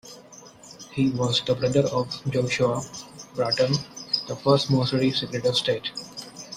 [0.93, 2.81] He was the brother of Joshua
[3.35, 3.73] Barton,
[4.27, 5.91] the first Missouri Secretary of State.